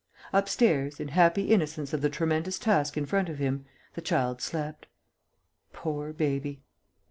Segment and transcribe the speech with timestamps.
[0.33, 4.87] Upstairs, in happy innocence of the tremendous task in front of him, the child slept.
[5.73, 6.63] Poor baby!